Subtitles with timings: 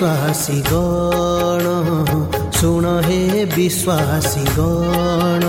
[0.00, 1.66] ବିଶ୍ୱାସୀ ଗଣ
[2.58, 3.18] ଶୁଣ ହେ
[3.54, 5.44] ବିଶ୍ୱାସୀ ଗଣ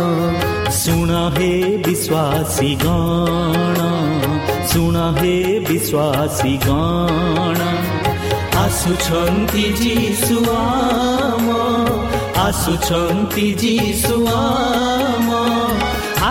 [0.79, 1.51] ଶୁଣ ହେ
[1.85, 3.79] ବିଶ୍ୱାସୀ ଗଣ
[4.71, 5.35] ଶୁଣ ହେ
[5.67, 7.59] ବିଶ୍ୱାସୀ ଗଣ
[8.63, 11.47] ଆସୁଛନ୍ତି ଯୀଶୁ ଆମ
[12.45, 15.29] ଆସୁଛନ୍ତି ଯୀଶୁ ଆମ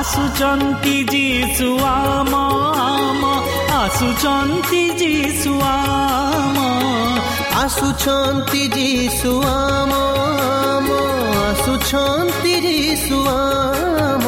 [0.01, 2.35] ଆସୁଛନ୍ତି ଯୀଶୁ ଆମ
[2.85, 3.23] ଆମ
[3.81, 5.90] ଆସୁଛନ୍ତି ଯୀଶୁ ଆମ
[7.61, 9.93] ଆସୁଛନ୍ତି ଯୀଶୁ ଆମ
[10.67, 10.89] ଆମ
[11.41, 14.25] ଆସୁଛନ୍ତି ଯୀଶୁ ଆମ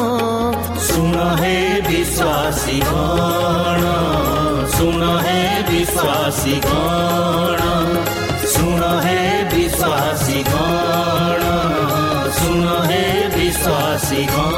[0.87, 1.55] ଶୁଣ ହେ
[1.87, 3.83] ବିଶ୍ୱାସୀ ଗଣ
[4.75, 5.39] ଶୁଣ ହେ
[5.69, 7.61] ବିଶ୍ୱାସୀ ଗଣ
[8.53, 9.19] ଶୁଣ ହେ
[9.53, 11.43] ବିଶ୍ୱାସୀ ଗଣ
[12.39, 13.03] ଶୁଣ ହେ
[13.35, 14.52] ବିଶ୍ୱାସୀ ଗଣ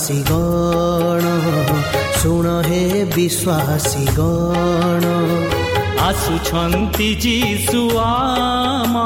[0.00, 1.26] ବିଶ୍ୱାସୀ ଗଣ।
[2.20, 5.04] ଶୁଣ ହେ ବିଶ୍ୱାସୀ ଗଣ।
[6.00, 8.96] ଆସୁଛନ୍ତି ଯୀଶୁ ଆମ।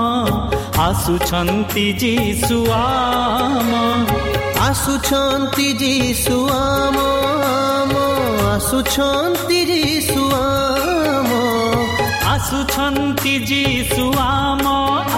[0.79, 3.73] ଆସୁଛନ୍ତି ଯୀଶୁ ଆମ।
[4.61, 5.69] ଆସୁଛନ୍ତି
[6.53, 6.99] ଆମ
[7.55, 7.95] ଆମ।
[8.55, 11.31] ଆସୁଛନ୍ତି ଯୀଶୁ ଆମ।
[12.27, 13.35] ଆସୁଛନ୍ତି
[14.19, 14.67] ଆମ।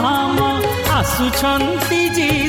[0.07, 0.63] ଆମ।
[0.93, 2.46] ଆସୁଛନ୍ତି ଯୀଶୁ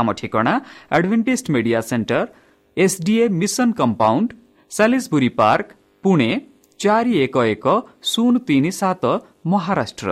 [0.00, 0.54] ଆମ ଠିକଣା
[0.96, 2.24] Adventist media centre
[2.76, 4.28] SDA mission compound
[4.70, 5.68] Salisbury park
[6.04, 6.30] Pune
[6.80, 7.66] ଚାରି ଏକ ଏକ
[8.10, 9.04] ଶୂନ ତିନି ସାତ
[9.52, 10.10] ମହାରାଷ୍ଟ୍ର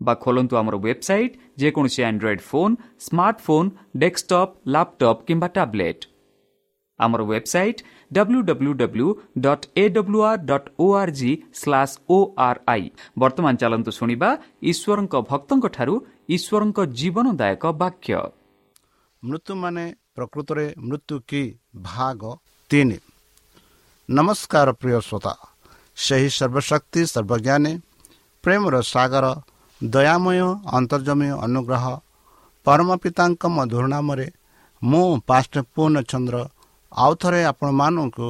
[0.00, 2.74] ବା ଖୋଲନ୍ତୁ ଆମର ୱେବସାଇଟ୍ ଯେକୌଣସି android phone
[3.06, 3.68] smartphone
[4.02, 6.02] desktop laptop କିମ୍ବା ଟାବ୍ଲେଟ୍
[7.00, 9.08] ଆମର website W W W
[9.44, 12.84] dot A W R dot O R G slash O R I
[13.18, 14.30] ବର୍ତ୍ତମାନ ଚାଲନ୍ତୁ ଶୁଣିବା
[14.70, 15.94] ଈଶ୍ୱରଙ୍କ ଭକ୍ତଙ୍କଠାରୁ
[16.36, 18.12] ଈଶ୍ୱରଙ୍କ ଜୀବନଦାୟକ ବାକ୍ୟ
[19.22, 19.84] ମୃତ୍ୟୁମାନେ
[20.16, 21.42] ପ୍ରକୃତରେ ମୃତ୍ୟୁ କି
[21.88, 22.20] ଭାଗ
[22.70, 22.98] ତିନି
[24.08, 25.34] ନମସ୍କାର ପ୍ରିୟ ଶ୍ରୋତା
[25.96, 27.72] ସେହି ସର୍ବଶକ୍ତି ସର୍ବଜ୍ଞାନୀ
[28.44, 29.26] ପ୍ରେମର ସାଗର
[29.80, 30.40] ଦୟାମୟ
[30.78, 31.84] ଅନ୍ତର୍ଜମୀ ଅନୁଗ୍ରହ
[32.66, 34.26] ପରମ ପିତାଙ୍କ ମଧୁର ନାମରେ
[34.82, 36.36] ମୁଁ ପାଷ୍ଟ ପୂର୍ଣ୍ଣଚନ୍ଦ୍ର
[36.92, 38.28] ଆଉ ଥରେ ଆପଣମାନଙ୍କୁ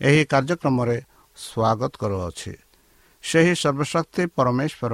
[0.00, 0.96] ଏହି କାର୍ଯ୍ୟକ୍ରମରେ
[1.36, 2.52] ସ୍ୱାଗତ କରୁଅଛି।
[3.24, 4.92] ସେହି ସର୍ବଶକ୍ତି ପରମେଶ୍ୱର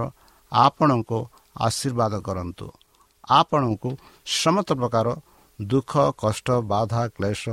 [0.52, 1.18] ଆପଣଙ୍କୁ
[1.66, 2.66] ଆଶୀର୍ବାଦ କରନ୍ତୁ।
[3.30, 3.90] ଆପଣଙ୍କୁ
[4.26, 5.06] ସମସ୍ତ ପ୍ରକାର
[5.58, 7.44] ଦୁଃଖ କଷ୍ଟ ବାଧା କ୍ଲେଶ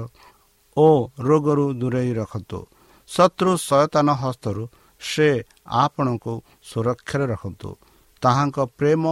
[0.77, 0.87] ଓ
[1.19, 2.59] ରୋଗରୁ ଦୂରେଇ ରଖନ୍ତୁ।
[3.09, 4.63] ଶତ୍ରୁ ସୟତାନ ହସ୍ତରୁ
[5.01, 5.29] ସେ
[5.83, 6.33] ଆପଣଙ୍କୁ
[6.63, 7.69] ସୁରକ୍ଷାରେ ରଖନ୍ତୁ।
[8.21, 9.03] ତାହାଙ୍କ ପ୍ରେମ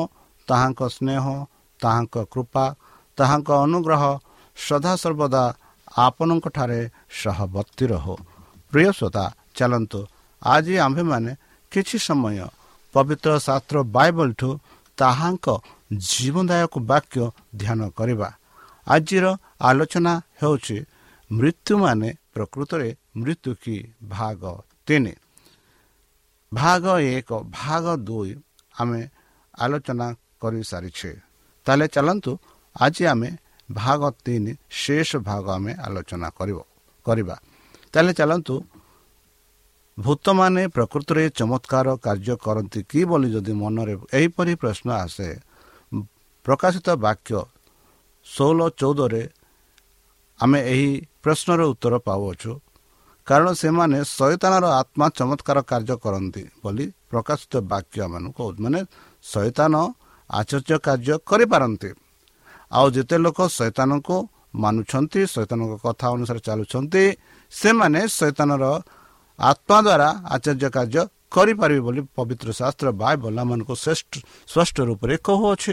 [0.47, 1.25] ତାହାଙ୍କ ସ୍ନେହ
[1.79, 2.65] ତାହାଙ୍କ କୃପା
[3.17, 4.03] ତାହାଙ୍କ ଅନୁଗ୍ରହ
[4.57, 5.43] ସଦାସର୍ବଦା
[5.97, 6.79] ଆପଣଙ୍କଠାରେ
[7.21, 8.15] ସହବର୍ତ୍ତୀ ରହୁ।
[8.71, 9.99] ପ୍ରିୟ ଶ୍ରୋତା ଚାଲନ୍ତୁ।
[10.41, 11.31] ଆଜି ଆମ୍ଭେମାନେ
[11.71, 12.37] କିଛି ସମୟ
[12.93, 14.49] ପବିତ୍ର ଶାସ୍ତ୍ର ବାଇବଲଠୁ
[14.97, 15.47] ତାହାଙ୍କ
[16.07, 17.23] ଜୀବନଦାୟକ ବାକ୍ୟ
[17.55, 18.29] ଧ୍ୟାନ କରିବା।
[18.87, 19.25] ଆଜିର
[19.61, 20.77] ଆଲୋଚନା ହେଉଛି
[21.31, 23.75] ମୃତ୍ୟୁମାନେ ପ୍ରକୃତରେ ମୃତ୍ୟୁ କି
[24.09, 24.41] ଭାଗ
[24.87, 25.13] ତିନି।
[26.53, 28.31] ଭାଗ ଏକ ଭାଗ ଦୁଇ
[28.75, 29.01] ଆମେ
[29.59, 30.07] ଆଲୋଚନା
[30.41, 31.11] କରିସାରିଛେ।
[31.65, 32.31] ତାହେଲେ ଚାଲନ୍ତୁ
[32.75, 33.29] ଆଜି ଆମେ
[33.69, 36.59] ଭାଗ ତିନି ଶେଷ ଭାଗ ଆମେ ଆଲୋଚନା କରିବ
[37.05, 37.35] କରିବା।
[37.93, 38.55] ତାହେଲେ ଚାଲନ୍ତୁ
[39.97, 45.27] ଭୂତମାନେ ପ୍ରକୃତରେ ଚମତ୍କାର କାର୍ଯ୍ୟ କରନ୍ତି କି ବୋଲି ଯଦି ମନରେ ଏହିପରି ପ୍ରଶ୍ନ ଆସେ
[46.45, 47.39] ପ୍ରକାଶିତ ବାକ୍ୟ
[48.27, 49.23] ଷୋହଳ ଚଉଦରେ
[50.39, 50.91] ଆମେ ଏହି
[51.23, 52.51] ପ୍ରଶ୍ନର ଉତ୍ତର ପାଉଅଛୁ।
[53.27, 58.79] କାରଣ ସେମାନେ ଶୈତାନର ଆତ୍ମା ଚମତ୍କାର କାର୍ଯ୍ୟ କରନ୍ତି ବୋଲି ପ୍ରକାଶିତ ବାକ୍ୟ ମାନଙ୍କୁ କହୁ ମାନେ
[59.25, 59.73] ଶୈତାନ
[60.29, 61.89] ଆଚର୍ଯ୍ୟ କାର୍ଯ୍ୟ କରିପାରନ୍ତି।
[62.71, 64.15] ଆଉ ଯେତେ ଲୋକ ଶୈତାନଙ୍କୁ
[64.63, 67.03] ମାନୁଛନ୍ତି ଶୈତାନଙ୍କ କଥା ଅନୁସାରେ ଚାଲୁଛନ୍ତି
[67.51, 68.63] ସେମାନେ ଶୈତାନର
[69.39, 71.01] ଆତ୍ମା ଦ୍ୱାରା ଆଚର୍ଯ୍ୟ କାର୍ଯ୍ୟ
[71.35, 74.11] କରିପାରିବେ ବୋଲି ପବିତ୍ର ଶାସ୍ତ୍ର ବାଇବଲ ଆମମାନଙ୍କୁ ଶ୍ରେଷ୍ଠ
[74.51, 75.71] ସ୍ପଷ୍ଟ ରୂପରେ କହୁଅଛି।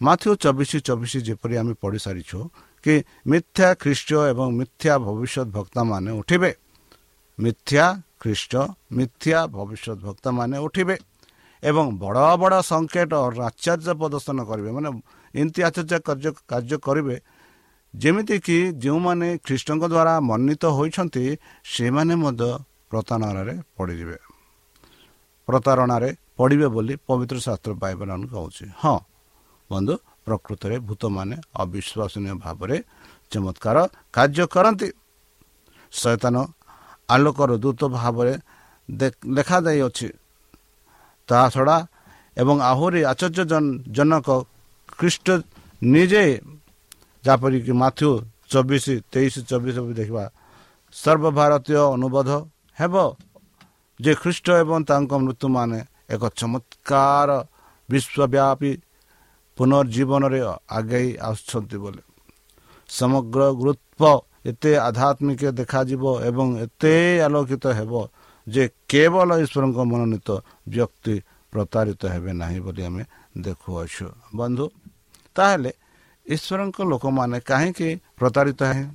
[0.00, 2.38] ମାଥ୍ୟୁ ଚବିଶ ଚବିଶ ଯେପରି ଆମେ ପଢ଼ିସାରିଛୁ
[2.84, 2.94] କି
[3.30, 6.50] ମିଥ୍ୟା ଖ୍ରୀଷ୍ଟ ଏବଂ ମିଥ୍ୟା ଭବିଷ୍ୟତ ଭକ୍ତମାନେ ଉଠିବେ।
[7.38, 7.84] ମିଥ୍ୟା
[8.22, 8.52] ଖ୍ରୀଷ୍ଟ
[8.98, 10.96] ମିଥ୍ୟା ଭବିଷ୍ୟତ ଭକ୍ତମାନେ ଉଠିବେ
[11.62, 13.12] ଏବଂ ବଡ଼ ବଡ଼ ସଂକେତ
[13.48, 14.90] ଆଚାର୍ଯ୍ୟ ପ୍ରଦର୍ଶନ କରିବେ। ମାନେ
[15.34, 17.16] ଏମିତି ଆଚାର୍ଯ୍ୟ କାର୍ଯ୍ୟ କାର୍ଯ୍ୟ କରିବେ।
[17.94, 21.24] ଯେମିତିକି ଯେଉଁମାନେ ଖ୍ରୀଷ୍ଟଙ୍କ ଦ୍ୱାରା ମନୋନୀତ ହୋଇଛନ୍ତି
[21.74, 22.50] ସେମାନେ ମଧ୍ୟ
[22.90, 24.18] ପ୍ରତାରଣାରେ ପଡ଼ିଯିବେ।
[25.48, 28.98] ପ୍ରତାରଣାରେ ପଡ଼ିବେ ବୋଲି ପବିତ୍ର ଶାସ୍ତ୍ର ବାଇବଲ କହୁଛି। ହଁ
[29.70, 29.94] ବନ୍ଧୁ
[30.24, 32.76] ପ୍ରକୃତରେ ଭୂତମାନେ ଅବିଶ୍ୱାସନୀୟ ଭାବରେ
[33.32, 33.76] ଚମତ୍କାର
[34.14, 34.88] କାର୍ଯ୍ୟ କରନ୍ତି।
[35.92, 36.36] ଶୈତାନ
[37.08, 38.34] ଆଲୋକର ଦୂତ ଭାବରେ
[39.36, 40.08] ଲେଖାଯାଇଅଛି
[41.28, 41.76] ତା ଛଡ଼ା
[42.36, 44.28] ଏବଂ ଆହୁରି ଆଶ୍ଚର୍ଯ୍ୟଜନକ
[44.98, 45.26] ଖ୍ରୀଷ୍ଟ
[45.82, 46.24] ନିଜେ
[47.24, 48.10] ଯେପରିକି ମାଥ୍ୟୁ
[48.50, 50.24] ଚବିଶ ତେଇଶ ଚବିଶ ଦେଖିବା
[50.94, 52.30] ସର୍ବଭାରତୀୟ ଅନୁବୋଧ
[52.78, 52.94] ହେବ
[54.00, 55.78] ଯେ ଖ୍ରୀଷ୍ଟ ଏବଂ ତାଙ୍କ ମୃତ୍ୟୁମାନେ
[56.14, 57.30] ଏକ ଚମତ୍କାର
[57.88, 58.70] ବିଶ୍ୱବ୍ୟାପୀ
[59.58, 62.02] ପୁନର୍ଜୀବନରେ ଆଗେଇ ଆସୁଛନ୍ତି ବୋଲି
[62.88, 64.12] ସମଗ୍ର ଗୁରୁତ୍ୱ
[64.44, 66.94] ଏତେ ଆଧ୍ୟାତ୍ମିକ ଦେଖାଯିବ ଏବଂ ଏତେ
[67.26, 67.92] ଆଲୋକିତ ହେବ
[68.46, 70.28] ଯେ କେବଳ ଈଶ୍ୱରଙ୍କ ମନୋନୀତ
[70.68, 71.14] ବ୍ୟକ୍ତି
[71.52, 73.02] ପ୍ରତାରିତ ହେବେ ନାହିଁ ବୋଲି ଆମେ
[73.38, 74.64] ଦେଖୁଅଛୁ ବନ୍ଧୁ
[75.36, 75.70] ତାହେଲେ
[76.26, 78.86] ଈଶ୍ୱରଙ୍କ ଲୋକମାନେ କାହିଁକି ପ୍ରତାରିତ ହେଁ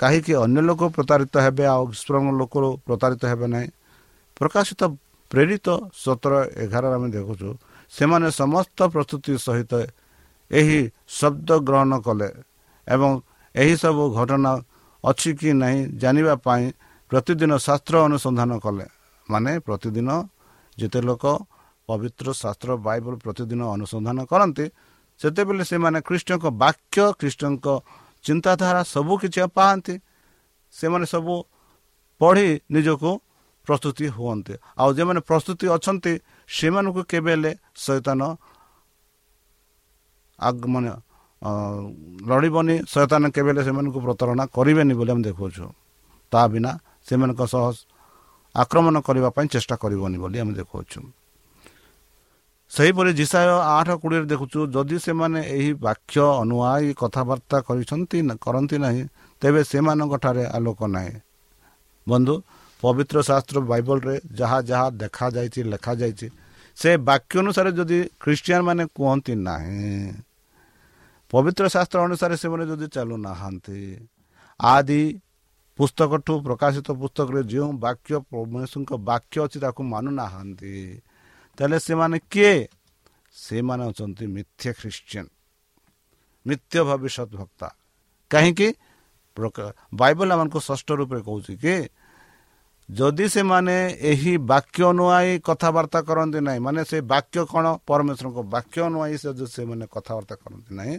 [0.00, 2.54] କାହିଁକି ଅନ୍ୟ ଲୋକ ପ୍ରତାରିତ ହେବେ ଆଉ ଈଶ୍ୱରଙ୍କ ଲୋକ
[2.86, 3.68] ପ୍ରତାରିତ ହେବେ ନାହିଁ
[4.36, 4.82] ପ୍ରକାଶିତ
[5.30, 6.32] ପ୍ରେରିତ ସତର
[6.62, 7.48] ଏଗାରରେ ଆମେ ଦେଖୁଛୁ
[7.94, 9.72] ସେମାନେ ସମସ୍ତ ପ୍ରସ୍ତୁତି ସହିତ
[10.50, 10.80] ଏହି
[11.18, 12.28] ଶବ୍ଦ ଗ୍ରହଣ କଲେ
[12.86, 13.10] ଏବଂ
[13.54, 14.52] ଏହିସବୁ ଘଟଣା
[15.04, 16.64] ଅଛି କି ନାହିଁ ଜାଣିବା ପାଇଁ
[17.10, 18.86] ପ୍ରତିଦିନ ଶାସ୍ତ୍ର ଅନୁସନ୍ଧାନ କଲେ।
[19.28, 20.08] ମାନେ ପ୍ରତିଦିନ
[20.78, 21.24] ଯେତେ ଲୋକ
[21.88, 24.66] ପବିତ୍ର ଶାସ୍ତ୍ର ବାଇବଲ ପ୍ରତିଦିନ ଅନୁସନ୍ଧାନ କରନ୍ତି
[25.20, 27.66] ସେତେବେଳେ ସେମାନେ ଖ୍ରୀଷ୍ଟଙ୍କ ବାକ୍ୟ ଖ୍ରୀଷ୍ଟଙ୍କ
[28.24, 29.94] ଚିନ୍ତାଧାରା ସବୁ କିଛି ପାଆନ୍ତି।
[30.74, 31.34] ସେମାନେ ସବୁ
[32.20, 33.10] ପଢ଼ି ନିଜକୁ
[33.66, 36.12] ପ୍ରସ୍ତୁତି ହୁଅନ୍ତି। ଆଉ ଯେଉଁମାନେ ପ୍ରସ୍ତୁତି ଅଛନ୍ତି
[36.48, 38.20] ସେମାନଙ୍କୁ କେବେ ହେଲେ ସୈତାନ
[40.38, 40.86] ଆଗମନ
[42.28, 45.64] ଲଢ଼ିବନି ସୈତାନ କେବେ ହେଲେ ସେମାନଙ୍କୁ ପ୍ରତାରଣା କରିବେନି ବୋଲି ଆମେ ଦେଖୁଛୁ
[46.32, 46.70] ତା ବିନା
[47.06, 47.64] ସେମାନଙ୍କ ସହ
[48.54, 51.00] ଆକ୍ରମଣ କରିବା ପାଇଁ ଚେଷ୍ଟା କରିବନି ବୋଲି ଆମେ ଦେଖୁଅଛୁ।
[52.72, 59.02] ସେହିପରି ଜିସାୟ ଆଠ କୋଡ଼ିଏରେ ଦେଖୁଛୁ ଯଦି ସେମାନେ ଏହି ବାକ୍ୟ ଅନୁଆଇ କଥାବାର୍ତ୍ତା କରିଛନ୍ତି କରନ୍ତି ନାହିଁ
[59.42, 61.14] ତେବେ ସେମାନଙ୍କଠାରେ ଆଲୋକ ନାହିଁ।
[62.06, 62.34] ବନ୍ଧୁ
[62.84, 66.26] ପବିତ୍ର ଶାସ୍ତ୍ର ବାଇବଲରେ ଯାହା ଯାହା ଦେଖାଯାଇଛି ଲେଖାଯାଇଛି
[66.76, 69.92] ସେ ବାକ୍ୟ ଅନୁସାରେ ଯଦି ଖ୍ରୀଷ୍ଟିଆନ ମାନେ କୁହନ୍ତି ନାହିଁ
[71.30, 73.80] ପବିତ୍ର ଶାସ୍ତ୍ର ଅନୁସାରେ ସେମାନେ ଯଦି ଚାଲୁନାହାନ୍ତି
[74.60, 75.02] ଆଦି
[75.78, 80.74] ପୁସ୍ତକଠୁ ପ୍ରକାଶିତ ପୁସ୍ତକରେ ଯେଉଁ ବାକ୍ୟ ପରମେଶ୍ୱରଙ୍କ ବାକ୍ୟ ଅଛି ତାକୁ ମାନୁନାହାନ୍ତି
[81.58, 82.54] ତାହେଲେ ସେମାନେ କିଏ?
[83.36, 85.26] ସେମାନେ ଅଛନ୍ତି ମିଥ୍ୟା ଖ୍ରୀଷ୍ଟିଆନ
[86.46, 87.68] ମିଥ୍ୟ ଭବିଷ୍ୟତ ଭକ୍ତା।
[88.30, 88.68] କାହିଁକି?
[89.92, 91.74] ବାଇବଲ ଆମକୁ ଷଷ୍ଠ ରୂପରେ କହୁଛି କି
[92.88, 93.76] ଯଦି ସେମାନେ
[94.10, 97.66] ଏହି ବାକ୍ୟ ନୁଆଇ କଥାବାର୍ତ୍ତା କରନ୍ତି ନାହିଁ ମାନେ ସେ ବାକ୍ୟ କ'ଣ?
[97.88, 100.94] ପରମେଶ୍ୱରଙ୍କ ବାକ୍ୟ ନୁଆଇ ଯଦି ସେମାନେ କଥାବାର୍ତ୍ତା କରନ୍ତି ନାହିଁ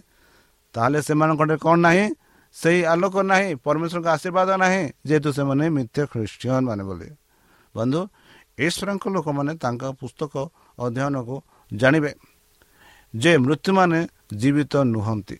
[0.76, 2.06] ତାହେଲେ ସେମାନଙ୍କଠାରେ କ'ଣ ନାହିଁ?
[2.56, 7.10] ସେଇ ଆଲୋକ ନାହିଁ ପରମେଶ୍ୱରଙ୍କ ଆଶୀର୍ବାଦ ନାହିଁ ଯେହେତୁ ସେମାନେ ମିଥ୍ୟ ଖ୍ରୀଷ୍ଟିଆନ ମାନେ ବୋଲି।
[7.76, 8.02] ବନ୍ଧୁ
[8.58, 10.34] ଈଶ୍ୱରଙ୍କ ଲୋକମାନେ ତାଙ୍କ ପୁସ୍ତକ
[10.80, 11.36] ଅଧ୍ୟୟନକୁ
[11.72, 12.12] ଜାଣିବେ
[13.14, 14.00] ଯେ ମୃତ୍ୟୁମାନେ
[14.42, 15.38] ଜୀବିତ ନୁହନ୍ତି।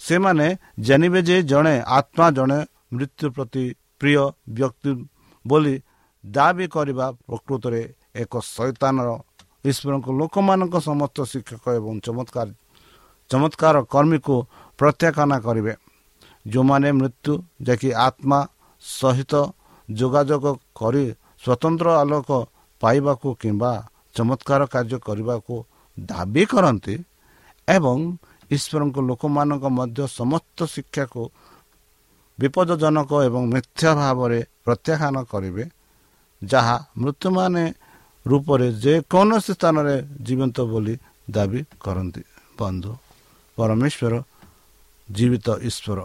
[0.00, 0.46] ସେମାନେ
[0.86, 2.58] ଜାଣିବେ ଯେ ଜଣେ ଆତ୍ମା ଜଣେ
[2.94, 3.64] ମୃତ୍ୟୁ ପ୍ରତି
[4.00, 4.24] ପ୍ରିୟ
[4.56, 4.90] ବ୍ୟକ୍ତି
[5.48, 5.74] ବୋଲି
[6.24, 7.82] ଦାବି କରିବା ପ୍ରକୃତରେ
[8.22, 9.08] ଏକ ଶୈତାନର
[9.70, 12.48] ଈଶ୍ୱରଙ୍କ ଲୋକମାନଙ୍କ ସମସ୍ତ ଶିକ୍ଷକ ଏବଂ ଚମତ୍କାର
[13.30, 14.34] ଚମତ୍କାର କର୍ମୀକୁ
[14.78, 15.72] ପ୍ରତ୍ୟାଖ୍ୟାନ କରିବେ।
[16.46, 17.32] ଯେଉଁମାନେ ମୃତ୍ୟୁ
[17.66, 18.40] ଯାହାକି ଆତ୍ମା
[18.82, 19.32] ସହିତ
[19.88, 20.44] ଯୋଗାଯୋଗ
[20.78, 21.04] କରି
[21.42, 22.30] ସ୍ୱତନ୍ତ୍ର ଆଲୋକ
[22.80, 23.72] ପାଇବାକୁ କିମ୍ବା
[24.16, 25.54] ଚମତ୍କାର କାର୍ଯ୍ୟ କରିବାକୁ
[25.98, 26.94] ଦାବି କରନ୍ତି
[27.68, 27.98] ଏବଂ
[28.50, 31.22] ଈଶ୍ୱରଙ୍କ ଲୋକମାନଙ୍କ ମଧ୍ୟ ସମସ୍ତ ଶିକ୍ଷାକୁ
[32.38, 35.64] ବିପଦଜନକ ଏବଂ ମିଥ୍ୟା ଭାବରେ ପ୍ରତ୍ୟାଖ୍ୟାନ କରିବେ
[36.42, 37.64] ଯାହା ମୃତ୍ୟୁମାନେ
[38.26, 39.94] ରୂପରେ ଯେକୌଣସି ସ୍ଥାନରେ
[40.26, 40.94] ଜୀବନ୍ତ ବୋଲି
[41.30, 42.22] ଦାବି କରନ୍ତି।
[42.58, 42.92] ବନ୍ଧୁ
[43.58, 44.14] ପରମେଶ୍ୱର
[45.08, 46.00] ଜୀବିତ ଈଶ୍ୱର।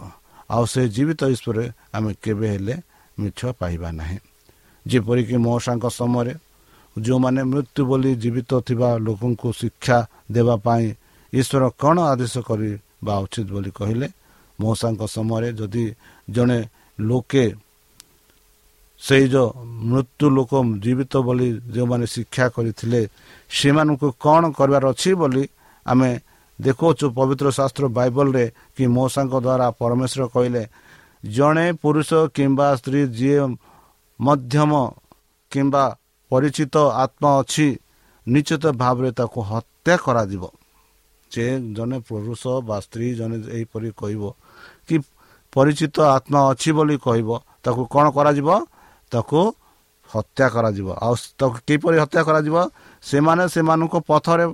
[0.50, 1.64] ଆଉ ସେ ଜୀବିତ ଈଶ୍ୱରରେ
[1.96, 2.74] ଆମେ କେବେ ହେଲେ
[3.18, 4.18] ମିଛ ପାଇବା ନାହିଁ।
[4.86, 6.34] ଯେପରିକି ମଉସାଙ୍କ ସମୟରେ
[6.96, 9.98] ଯେଉଁମାନେ ମୃତ୍ୟୁ ବୋଲି ଜୀବିତ ଥିବା ଲୋକଙ୍କୁ ଶିକ୍ଷା
[10.34, 10.86] ଦେବା ପାଇଁ
[11.32, 14.08] ଈଶ୍ୱର କ'ଣ ଆଦେଶ କରିବା ଉଚିତ ବୋଲି କହିଲେ
[14.58, 15.84] ମଉସାଙ୍କ ସମୟରେ ଯଦି
[16.28, 16.60] ଜଣେ
[16.98, 17.46] ଲୋକେ
[19.00, 19.48] ସେଇ ଯେଉଁ
[19.90, 23.00] ମୃତ୍ୟୁ ଲୋକ ଜୀବିତ ବୋଲି ଯେଉଁମାନେ ଶିକ୍ଷା କରିଥିଲେ
[23.50, 25.44] ସେମାନଙ୍କୁ କ'ଣ କରିବାର ଅଛି ବୋଲି
[25.86, 26.10] ଆମେ
[26.58, 28.44] ଦେଖାଉଛୁ ପବିତ୍ର ଶାସ୍ତ୍ର ବାଇବଲରେ
[28.76, 30.62] କି ମଉସାଙ୍କ ଦ୍ୱାରା ପରମେଶ୍ୱର କହିଲେ
[31.24, 33.40] ଜଣେ ପୁରୁଷ କିମ୍ବା ସ୍ତ୍ରୀ ଯିଏ
[34.20, 34.72] ମଧ୍ୟମ
[35.52, 35.84] କିମ୍ବା
[36.30, 37.68] ପରିଚିତ ଆତ୍ମା ଅଛି
[38.26, 40.42] ନିଶ୍ଚିତ ଭାବରେ ତାକୁ ହତ୍ୟା କରାଯିବ।
[41.32, 44.22] ଯେ ଜଣେ ପୁରୁଷ ବା ସ୍ତ୍ରୀ ଜଣେ ଏହିପରି କହିବ
[44.86, 44.96] କି
[45.54, 47.30] ପରିଚିତ ଆତ୍ମା ଅଛି ବୋଲି କହିବ
[47.64, 48.48] ତାକୁ କ'ଣ କରାଯିବ?
[49.12, 49.40] ତାକୁ
[50.10, 52.56] ହତ୍ୟା କରାଯିବ। ଆଉ ତାକୁ କିପରି ହତ୍ୟା କରାଯିବ?
[53.02, 54.46] ସେମାନେ ସେମାନଙ୍କୁ ପଥରେ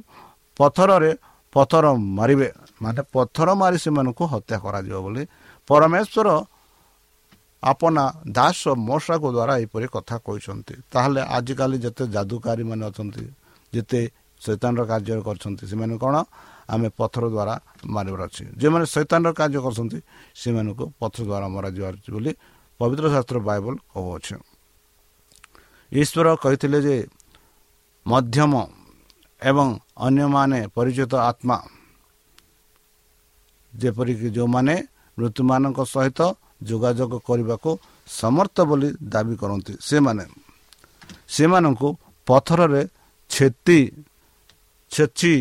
[0.58, 1.10] ପଥରରେ
[1.54, 1.84] ପଥର
[2.18, 2.48] ମାରିବେ।
[2.82, 5.22] ମାନେ ପଥର ମାରି ସେମାନଙ୍କୁ ହତ୍ୟା କରାଯିବ ବୋଲି
[5.68, 6.28] ପରମେଶ୍ୱର
[7.62, 8.04] ଆପଣା
[8.36, 13.24] ଦାସ ମଶାକୁ ଦ୍ୱାରା ଏହିପରି କଥା କହିଛନ୍ତି। ତାହେଲେ ଆଜିକାଲି ଯେତେ ଯାଦୁକାରୀମାନେ ଅଛନ୍ତି
[13.72, 14.00] ଯେତେ
[14.42, 16.14] ଶୈତାନର କାର୍ଯ୍ୟ କରିଛନ୍ତି ସେମାନେ କ'ଣ?
[16.72, 17.54] ଆମେ ପଥର ଦ୍ୱାରା
[17.94, 19.98] ମାରିବାର ଅଛି ଯେଉଁମାନେ ଶୈତାନର କାର୍ଯ୍ୟ କରୁଛନ୍ତି
[20.40, 22.32] ସେମାନଙ୍କୁ ପଥର ଦ୍ୱାରା ମରାଯିବାର ଅଛି ବୋଲି
[22.80, 24.34] ପବିତ୍ର ଶାସ୍ତ୍ର ବାଇବଲ କହୁଅଛି।
[25.92, 26.96] ଈଶ୍ୱର କହିଥିଲେ ଯେ
[28.06, 28.52] ମଧ୍ୟମ
[29.42, 29.68] ଏବଂ
[30.06, 31.56] ଅନ୍ୟମାନେ ପରିଚିତ ଆତ୍ମା
[33.72, 34.74] ଯେପରିକି ଯେଉଁମାନେ
[35.18, 36.20] ମୃତ୍ୟୁମାନଙ୍କ ସହିତ
[36.68, 37.70] ଯୋଗାଯୋଗ କରିବାକୁ
[38.20, 40.24] ସମର୍ଥ ବୋଲି ଦାବି କରନ୍ତି ସେମାନେ
[41.34, 41.88] ସେମାନଙ୍କୁ
[42.26, 42.82] ପଥରରେ
[43.30, 43.80] ଛେତି
[44.90, 45.34] ଛେଚି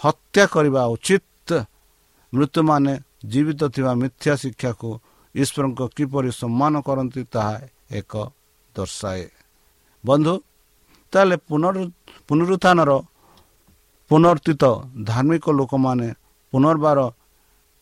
[0.00, 1.48] ହତ୍ୟା କରିବା ଉଚିତ।
[2.32, 2.92] ମୃତ୍ୟୁମାନେ
[3.32, 4.90] ଜୀବିତ ଥିବା ମିଥ୍ୟା ଶିକ୍ଷାକୁ
[5.34, 7.54] ଈଶ୍ୱରଙ୍କ କିପରି ସମ୍ମାନ କରନ୍ତି ତାହା
[7.98, 8.12] ଏକ
[8.74, 9.24] ଦର୍ଶାଏ।
[10.04, 10.34] ବନ୍ଧୁ
[11.12, 11.36] ତାହେଲେ
[12.28, 12.90] ପୁନରୁତ୍ଥାନର
[14.10, 14.62] ପୁନର୍ଥିତ
[15.04, 16.08] ଧାର୍ମିକ ଲୋକମାନେ
[16.52, 16.98] ପୁନର୍ବାର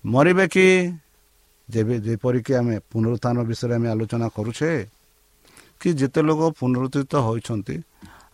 [0.05, 0.67] ମରିବେ କି?
[1.69, 4.71] ଯେବେ ଯେପରିକି ଆମେ ପୁନରୁତ୍ଥାନ ବିଷୟରେ ଆମେ ଆଲୋଚନା କରୁଛେ
[5.81, 7.77] କି ଯେତେ ଲୋକ ପୁନରୁତ୍ଥିତ ହୋଇଛନ୍ତି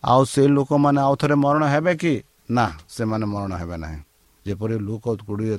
[0.04, 2.14] ଆଉ ସେ ଲୋକମାନେ ଆଉ ଥରେ ମରଣ ହେବେ କି?
[2.50, 4.00] ନା ସେମାନେ ମରଣ ହେବେ ନାହିଁ।
[4.46, 5.58] ଯେପରି ଲୋକ କୋଡ଼ିଏ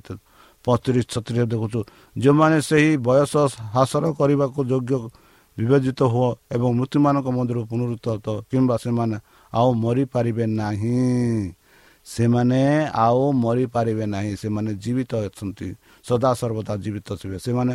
[0.65, 1.79] ପତିରିଶ ଛତିଶ ଦେଖୁଛୁ
[2.15, 3.33] ଯେଉଁମାନେ ସେହି ବୟସ
[3.75, 4.93] ହାସଲ କରିବାକୁ ଯୋଗ୍ୟ
[5.57, 9.17] ବିବେଚିତ ହୁଅ ଏବଂ ମୃତ୍ୟୁମାନଙ୍କ ମଧ୍ୟରୁ ପୁନରୁତ୍ଥ କିମ୍ବା ସେମାନେ
[9.53, 10.99] ଆଉ ମରିପାରିବେ ନାହିଁ।
[12.05, 12.61] ସେମାନେ
[13.05, 15.67] ଆଉ ମରିପାରିବେ ନାହିଁ। ସେମାନେ ଜୀବିତ ଅଛନ୍ତି
[16.05, 17.73] ସଦାସର୍ବଦା ଜୀବିତ ଥିବେ। ସେମାନେ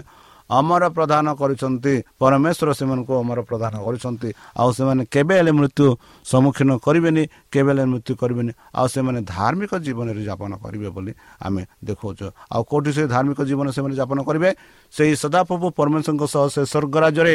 [0.51, 5.87] ଅମର ପ୍ରଦାନ କରିଛନ୍ତି ପରମେଶ୍ୱର ସେମାନଙ୍କୁ ଅମର ପ୍ରଦାନ କରିଛନ୍ତି। ଆଉ ସେମାନେ କେବେ ହେଲେ ମୃତ୍ୟୁ
[6.25, 7.23] ସମ୍ମୁଖୀନ କରିବେନି
[7.53, 11.13] କେବେ ହେଲେ ମୃତ୍ୟୁ କରିବେନି। ଆଉ ସେମାନେ ଧାର୍ମିକ ଜୀବନରେ ଯାପନ କରିବେ ବୋଲି
[11.47, 14.51] ଆମେ ଦେଖାଉଛୁ। ଆଉ କେଉଁଠି ସେ ଧାର୍ମିକ ଜୀବନ ସେମାନେ ଯାପନ କରିବେ?
[14.95, 17.35] ସେହି ସଦାପ୍ରଭୁ ପରମେଶ୍ୱରଙ୍କ ସହ ସେ ସ୍ୱର୍ଗ ରାଜ୍ୟରେ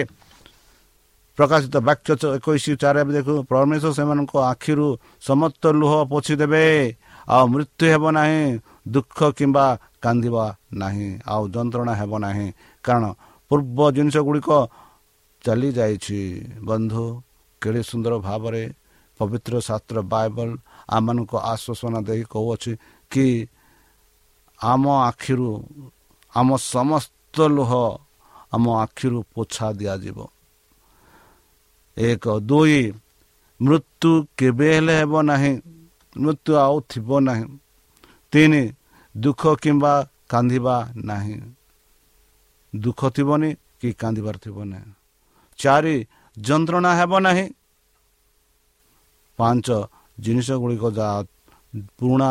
[1.38, 4.88] ପ୍ରକାଶିତ ବାକ୍ୟ ଏକୋଇଶ ଚାରି ଦେଖୁ ପରମେଶ୍ୱର ସେମାନଙ୍କ ଆଖିରୁ
[5.28, 6.64] ସମସ୍ତ ଲୁହ ପୋଛି ଦେବେ
[7.28, 8.42] ଆଉ ମୃତ୍ୟୁ ହେବ ନାହିଁ
[8.94, 9.66] ଦୁଃଖ କିମ୍ବା
[10.04, 12.48] କାନ୍ଦିବା ନାହିଁ ଆଉ ଯନ୍ତ୍ରଣା ହେବ ନାହିଁ।
[12.84, 13.06] କାରଣ
[13.52, 14.50] ପୂର୍ବ ଜିନିଷ ଗୁଡ଼ିକ
[15.44, 16.22] ଚାଲିଯାଇଛି।
[16.68, 17.04] ବନ୍ଧୁ
[17.62, 18.64] କେଡ଼େ ସୁନ୍ଦର ଭାବରେ
[19.20, 20.50] ପବିତ୍ର ଶାସ୍ତ୍ର ବାଇବଲ
[20.90, 22.72] ଆମମାନଙ୍କୁ ଆଶ୍ୱାସନା ଦେଇ କହୁଅଛି
[23.12, 23.26] କି
[24.60, 25.50] ଆମ ଆଖିରୁ
[26.34, 27.72] ଆମ ସମସ୍ତ ଲୁହ
[28.56, 30.18] ଆମ ଆଖିରୁ ପୋଛା ଦିଆଯିବ।
[31.98, 32.82] ଏକ ଦୁଇ
[33.60, 35.54] ମୃତ୍ୟୁ କେବେ ହେଲେ ହେବ ନାହିଁ
[36.16, 37.46] ମୃତ୍ୟୁ ଆଉ ଥିବ ନାହିଁ।
[38.34, 38.64] ତିନି
[39.16, 39.94] ଦୁଃଖ କିମ୍ବା
[40.32, 40.76] କାନ୍ଦିବା
[41.10, 41.38] ନାହିଁ।
[42.74, 43.50] ଦୁଃଖ ଥିବନି
[43.80, 44.92] କି କାନ୍ଦିବାର ଥିବ ନାହିଁ
[45.60, 45.96] ଚାରି
[46.38, 47.46] ଯନ୍ତ୍ରଣା ହେବ ନାହିଁ।
[49.40, 49.68] ପାଞ୍ଚ
[50.18, 51.18] ଜିନିଷ ଗୁଡ଼ିକ ଯାହା
[52.00, 52.30] ପୁରୁଣା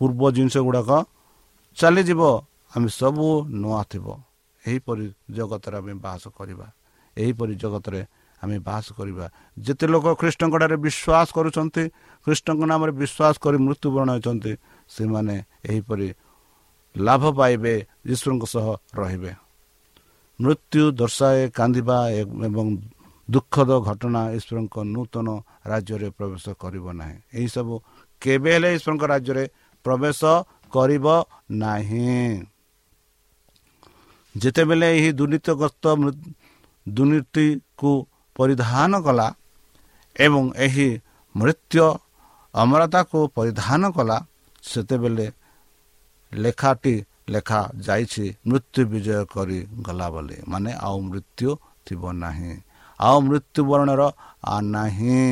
[0.00, 0.90] ପୂର୍ବ ଜିନିଷ ଗୁଡ଼ାକ
[1.76, 2.22] ଚାଲିଯିବ
[2.72, 3.26] ଆମେ ସବୁ
[3.60, 4.06] ନୂଆ ଥିବ।
[4.64, 6.66] ଏହିପରି ଜଗତରେ ଆମେ ବାସ କରିବା।
[7.16, 8.00] ଏହିପରି ଜଗତରେ
[8.42, 11.82] ଆମେ ବାସ କରିବା। ଯେତେ ଲୋକ ଖ୍ରୀଷ୍ଟଙ୍କଠାରେ ବିଶ୍ୱାସ କରୁଛନ୍ତି
[12.24, 14.52] ଖ୍ରୀଷ୍ଟଙ୍କ ନାମରେ ବିଶ୍ୱାସ କରି ମୃତ୍ୟୁବରଣ ହେଉଛନ୍ତି
[14.90, 15.34] ସେମାନେ
[15.70, 16.08] ଏହିପରି
[16.94, 17.74] ଲାଭ ପାଇବେ
[18.12, 18.66] ଈଶ୍ୱରଙ୍କ ସହ
[19.00, 19.32] ରହିବେ।
[20.38, 21.96] ମୃତ୍ୟୁ ଦର୍ଶାଏ କାନ୍ଦିବା
[22.48, 22.66] ଏବଂ
[23.28, 25.28] ଦୁଃଖଦ ଘଟଣା ଈଶ୍ୱରଙ୍କ ନୂତନ
[25.70, 27.74] ରାଜ୍ୟରେ ପ୍ରବେଶ କରିବ ନାହିଁ। ଏହିସବୁ
[28.22, 29.44] କେବେ ହେଲେ ଈଶ୍ୱରଙ୍କ ରାଜ୍ୟରେ
[29.84, 30.20] ପ୍ରବେଶ
[30.72, 31.06] କରିବ
[31.62, 32.14] ନାହିଁ।
[34.34, 35.84] ଯେତେବେଳେ ଏହି ଦୁର୍ନୀତିଗ୍ରସ୍ତ
[36.86, 37.92] ଦୁର୍ନୀତିକୁ
[38.36, 39.28] ପରିଧାନ କଲା
[40.16, 40.88] ଏବଂ ଏହି
[41.34, 41.86] ମୃତ୍ୟୁ
[42.54, 44.16] ଅମରତାକୁ ପରିଧାନ କଲା
[44.64, 45.26] ସେତେବେଳେ
[46.32, 46.94] ଲେଖାଟି
[47.28, 51.50] ଲେଖା ଯାଇଛି ମୃତ୍ୟୁ ବିଜୟ କରି ଗଲା ବୋଲି। ମାନେ ଆଉ ମୃତ୍ୟୁ
[51.86, 52.52] ଥିବ ନାହିଁ।
[53.00, 54.02] ଆଉ ମୃତ୍ୟୁବରଣର
[54.70, 55.22] ନାହିଁ।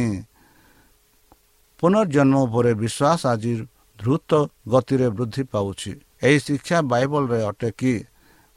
[1.83, 3.53] ପୁନର୍ଜନ୍ମ ଉପରେ ବିଶ୍ୱାସ ଆଜି
[3.99, 4.31] ଦ୍ରୁତ
[4.73, 7.95] ଗତିରେ ବୃଦ୍ଧି ପାଉଛି। ଏହି ଶିକ୍ଷା ବାଇବଲରେ ଅଟେ କି?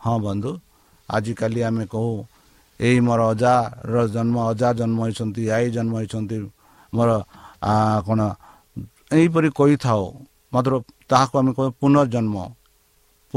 [0.01, 0.51] ହଁ ବନ୍ଧୁ
[1.09, 2.11] ଆଜିକାଲି ଆମେ କହୁ
[2.79, 6.37] ଏଇ ମୋର ଅଜାର ଜନ୍ମ ଅଜା ଜନ୍ମ ହୋଇଛନ୍ତି ଆଈ ଜନ୍ମ ହୋଇଛନ୍ତି
[6.93, 7.09] ମୋର
[8.07, 8.19] କ'ଣ
[9.11, 10.03] ଏହିପରି କହିଥାଉ।
[10.53, 10.73] ମାତ୍ର
[11.09, 12.35] ତାହାକୁ ଆମେ କହୁ ପୁନର୍ଜନ୍ମ।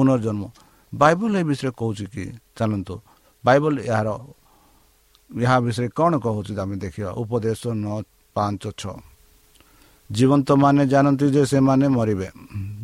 [0.00, 0.42] ପୁନର୍ଜନ୍ମ
[0.92, 2.25] ବାଇବଲ ଏ ବିଷୟରେ କହୁଛି କି
[2.57, 2.95] ଚାଲନ୍ତୁ
[3.45, 4.09] ବାଇବଲ ଏହାର
[5.30, 7.97] ଏହା ବିଷୟରେ କ'ଣ କହୁଛି ଆମେ ଦେଖିବା। ଉପଦେଶ ନଅ
[8.36, 8.97] ପାଞ୍ଚ ଛଅ।
[10.10, 12.28] ଜୀବନ୍ତ ମାନେ ଜାଣନ୍ତି ଯେ ସେମାନେ ମରିବେ।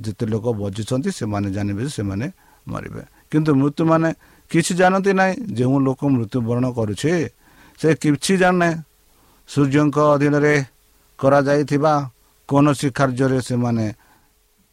[0.05, 2.27] ଯେତେ ଲୋକ ବଜିଛନ୍ତି ସେମାନେ ଜାଣିବେ ଯେ ସେମାନେ
[2.67, 4.09] ମରିବେ। କିନ୍ତୁ ମୃତ୍ୟୁମାନେ
[4.51, 7.13] କିଛି ଜାଣନ୍ତି ନାହିଁ। ଯେଉଁ ଲୋକ ମୃତ୍ୟୁବରଣ କରୁଛି
[7.81, 8.71] ସେ କିଛି ଜାଣେ।
[9.49, 10.55] ସୂର୍ଯ୍ୟଙ୍କ ଅଧୀନରେ
[11.19, 11.93] କରାଯାଇଥିବା
[12.49, 13.87] କୌଣସି କାର୍ଯ୍ୟରେ ସେମାନେ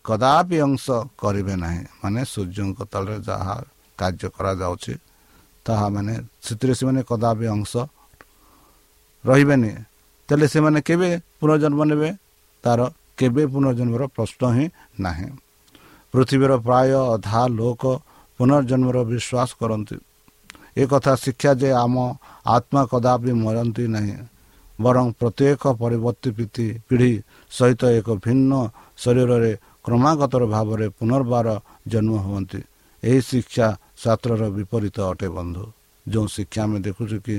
[0.05, 0.85] କଦାପି ଅଂଶ
[1.17, 3.55] କରିବେ ନାହିଁ। ମାନେ ସୂର୍ଯ୍ୟଙ୍କ ତଳରେ ଯାହା
[3.99, 4.93] କାର୍ଯ୍ୟ କରାଯାଉଛି
[5.65, 6.13] ତାହା ମାନେ
[6.45, 7.71] ସେଥିରେ ସେମାନେ କଦାପି ଅଂଶ
[9.23, 9.71] ରହିବେନି।
[10.29, 12.09] ତାହେଲେ ସେମାନେ କେବେ ପୁନର୍ଜନ୍ମ ନେବେ?
[12.63, 12.79] ତାର
[13.19, 14.65] କେବେ ପୁନର୍ଜନ୍ମର ପ୍ରଶ୍ନ ହିଁ
[14.99, 15.29] ନାହିଁ।
[16.13, 17.83] ପୃଥିବୀର ପ୍ରାୟ ଅଧା ଲୋକ
[18.39, 19.97] ପୁନର୍ଜନ୍ମର ବିଶ୍ୱାସ କରନ୍ତି।
[20.81, 21.95] ଏକଥା ଶିକ୍ଷା ଯେ ଆମ
[22.55, 24.15] ଆତ୍ମା କଦାପି ମରନ୍ତି ନାହିଁ
[24.79, 26.29] ବରଂ ପ୍ରତ୍ୟେକ ପରବର୍ତ୍ତୀ
[26.87, 27.11] ପିଢ଼ି
[27.51, 28.51] ସହିତ ଏକ ଭିନ୍ନ
[28.97, 29.53] ଶରୀରରେ
[29.85, 31.47] କ୍ରମାଗତର ଭାବରେ ପୁନର୍ବାର
[31.91, 32.61] ଜନ୍ମ ହୁଅନ୍ତି।
[33.03, 33.67] ଏହି ଶିକ୍ଷା
[34.01, 35.65] ଶାସ୍ତ୍ରର ବିପରୀତ ଅଟେ ବନ୍ଧୁ।
[36.05, 37.37] ଯେଉଁ ଶିକ୍ଷା ଆମେ ଦେଖୁଛୁ କି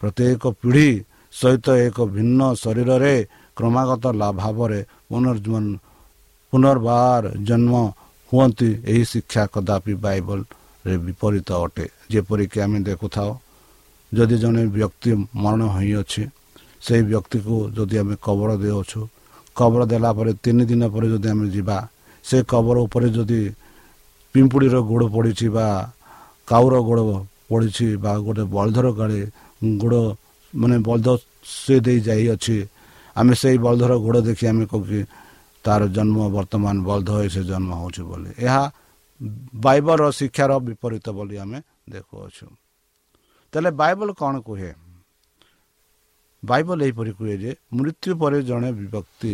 [0.00, 0.88] ପ୍ରତ୍ୟେକ ପିଢ଼ି
[1.32, 3.14] ସହିତ ଏକ ଭିନ୍ନ ଶରୀରରେ
[3.56, 4.04] କ୍ରମାଗତ
[4.42, 5.64] ଭାବରେ ପୁନର୍ଜୀବନ
[6.52, 7.72] ପୁନର୍ବାର ଜନ୍ମ
[8.32, 13.30] ହୁଅନ୍ତି ଏହି ଶିକ୍ଷା କଦାପି ବାଇବଲରେ ବିପରୀତ ଅଟେ। ଯେପରିକି ଆମେ ଦେଖୁଥାଉ
[14.12, 15.10] ଯଦି ଜଣେ ବ୍ୟକ୍ତି
[15.42, 16.22] ମରଣ ହୋଇଅଛି
[16.84, 19.00] ସେହି ବ୍ୟକ୍ତିକୁ ଯଦି ଆମେ କବର ଦେଉଛୁ
[19.56, 21.76] କବର ଦେଲା ପରେ ତିନି ଦିନ ପରେ ଯଦି ଆମେ ଯିବା
[22.24, 23.40] ସେ କବର ଉପରେ ଯଦି
[24.34, 25.66] ପିମ୍ପୁଡ଼ିର ଗୋଡ଼ ପଡ଼ିଛି ବା
[26.48, 27.00] କାଉର ଗୋଡ଼
[27.48, 29.20] ପଡ଼ିଛି ବା ଗୋଟେ ବଳଧର ଗାଡ଼ି
[29.82, 30.00] ଗୋଡ଼
[30.52, 31.08] ମାନେ ବଳଦ
[31.64, 32.56] ସେ ଦେଇ ଯାଇଅଛି
[33.16, 35.00] ଆମେ ସେଇ ବଳଧର ଗୋଡ଼ ଦେଖି ଆମେ କହୁକି
[35.64, 38.64] ତାର ଜନ୍ମ ବର୍ତ୍ତମାନ ବଳଧ ହୋଇ ସେ ଜନ୍ମ ହେଉଛି ବୋଲି। ଏହା
[39.64, 41.58] ବାଇବଲର ଶିକ୍ଷାର ବିପରୀତ ବୋଲି ଆମେ
[41.92, 42.46] ଦେଖୁଅଛୁ।
[43.52, 44.70] ତାହେଲେ ବାଇବଲ କ'ଣ କୁହେ?
[46.44, 49.32] ବାଇବଲ ଏହିପରି କୁହେ ଯେ ମୃତ୍ୟୁ ପରେ ଜଣେ ବ୍ୟକ୍ତି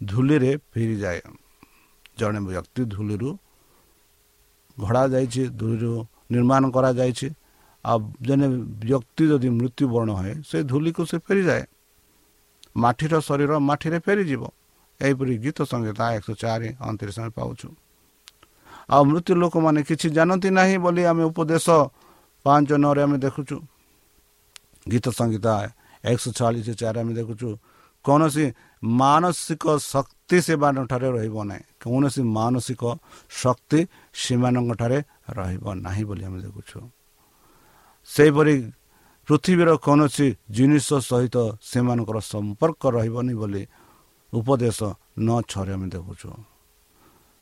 [0.00, 1.20] ଧୂଳିରେ ଫେରିଯାଏ।
[2.18, 3.30] ଜଣେ ବ୍ୟକ୍ତି ଧୂଳିରୁ
[4.76, 5.92] ଘୋଡ଼ା ଯାଇଛି ଧୂଳିରୁ
[6.32, 7.28] ନିର୍ମାଣ କରାଯାଇଛି।
[7.84, 8.46] ଆଉ ଜଣେ
[8.82, 11.64] ବ୍ୟକ୍ତି ଯଦି ମୃତ୍ୟୁବରଣ ହୁଏ ସେ ଧୂଳିକୁ ସେ ଫେରିଯାଏ।
[12.76, 14.42] ମାଟିର ଶରୀର ମାଟିରେ ଫେରିଯିବ।
[15.00, 17.68] ଏହିପରି ଗୀତ ସଂହିତା ଏକଶହ ଚାରି ଅଣତିରିଶ ଆମେ ପାଉଛୁ।
[18.90, 21.66] ଆଉ ମୃତ୍ୟୁ ଲୋକମାନେ କିଛି ଜାଣନ୍ତି ନାହିଁ ବୋଲି ଆମେ ଉପଦେଶ
[22.46, 23.56] ପାଞ୍ଚ ନଅରେ ଆମେ ଦେଖୁଛୁ।
[24.90, 25.52] ଗୀତ ସଂହିତା
[26.10, 27.48] ଏକଶହ ଚାଳିଶ ଚାରି ଆମେ ଦେଖୁଛୁ
[28.04, 28.44] କୌଣସି
[28.82, 32.82] ମାନସିକ ଶକ୍ତି ସେମାନଙ୍କଠାରେ ରହିବ ନାହିଁ। କୌଣସି ମାନସିକ
[33.42, 33.80] ଶକ୍ତି
[34.22, 34.98] ସେମାନଙ୍କଠାରେ
[35.38, 36.78] ରହିବ ନାହିଁ ବୋଲି ଆମେ ଦେଖୁଛୁ।
[38.08, 38.54] ସେହିପରି
[39.28, 41.36] ପୃଥିବୀର କୌଣସି ଜିନିଷ ସହିତ
[41.70, 43.62] ସେମାନଙ୍କର ସମ୍ପର୍କ ରହିବନି ବୋଲି
[44.32, 44.78] ଉପଦେଶ
[45.18, 46.28] ନ ଛରେ ଆମେ ଦେଖୁଛୁ।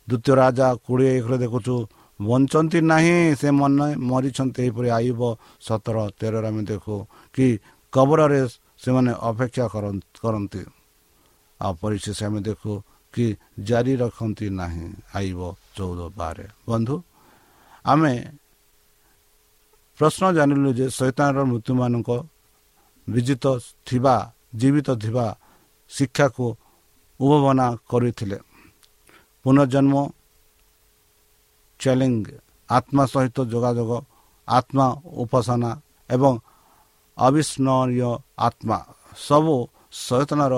[0.08, 1.74] ଦ୍ୱିତୀୟ ରାଜା କୋଡ଼ିଏ ଏକରେ ଦେଖୁଛୁ
[2.20, 5.20] ବଞ୍ଚନ୍ତି ନାହିଁ ସେ ମନେ ମରିଛନ୍ତି ଏହିପରି ଆଇବ
[5.66, 6.94] ସତର ତେରରେ ଆମେ ଦେଖୁ
[7.34, 7.46] କି
[7.94, 8.40] କବରରେ
[8.82, 9.66] ସେମାନେ ଅପେକ୍ଷା
[10.22, 10.62] କରନ୍ତି
[11.60, 12.70] ଆଉ ପରିଶେଷ ଆମେ ଦେଖୁ
[13.14, 13.26] କି
[13.68, 15.40] ଜାରି ରଖନ୍ତି ନାହିଁ ଆଇବ
[15.76, 16.94] ଚଉଦ ବାର ବନ୍ଧୁ
[17.84, 18.12] ଆମେ
[19.98, 22.10] ପ୍ରଶ୍ନ ଜାଣିଲୁ ଯେ ଶୈତାନର ମୃତ୍ୟୁମାନଙ୍କ
[23.08, 23.44] ବିଜିତ
[23.86, 24.14] ଥିବା
[24.60, 25.26] ଜୀବିତ ଥିବା
[25.90, 26.46] ଶିକ୍ଷାକୁ
[27.20, 28.38] ଉଦ୍ଭାବନା କରିଥିଲେ।
[29.44, 29.94] ପୁନର୍ଜନ୍ମ
[31.80, 32.26] ଚ୍ୟାଲେଞ୍ଜ
[32.68, 33.92] ଆତ୍ମା ସହିତ ଯୋଗାଯୋଗ
[34.48, 34.86] ଆତ୍ମା
[35.22, 35.70] ଉପାସନା
[36.10, 36.32] ଏବଂ
[37.18, 38.78] ଅବିସ୍ମରଣୀୟ ଆତ୍ମା।
[39.16, 39.54] ସବୁ
[39.92, 40.54] ସଚେତନାର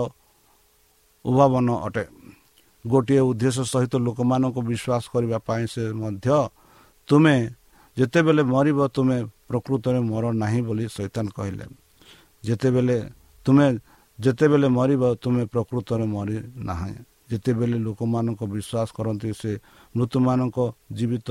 [1.24, 2.04] ଉଦ୍ଭାବନ ଅଟେ।
[2.86, 6.28] ଗୋଟିଏ ଉଦ୍ଦେଶ୍ୟ ସହିତ ଲୋକମାନଙ୍କୁ ବିଶ୍ୱାସ କରିବା ପାଇଁ ସେ ମଧ୍ୟ
[7.08, 7.36] ତୁମେ
[7.96, 11.66] ଯେତେବେଳେ ମରିବ ତୁମେ ପ୍ରକୃତରେ ମର ନାହିଁ ବୋଲି ସୈତାନ କହିଲେ।
[12.44, 12.98] ଯେତେବେଳେ
[13.44, 13.66] ତୁମେ
[14.20, 16.94] ଯେତେବେଳେ ମରିବ ତୁମେ ପ୍ରକୃତରେ ମରି ନାହିଁ।
[17.30, 19.52] ଯେତେବେଳେ ଲୋକମାନଙ୍କ ବିଶ୍ୱାସ କରନ୍ତି ସେ
[19.96, 20.58] ମୃତ୍ୟୁମାନଙ୍କ
[20.92, 21.28] ଜୀବିତ